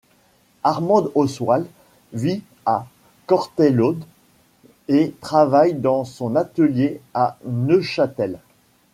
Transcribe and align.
Armande 0.63 1.11
Oswald 1.13 1.67
vit 2.11 2.41
à 2.65 2.87
Cortaillod 3.27 3.99
et 4.87 5.13
travaille 5.21 5.75
dans 5.75 6.05
son 6.05 6.35
atelier 6.35 7.01
à 7.13 7.37
Neuchâtel. 7.45 8.39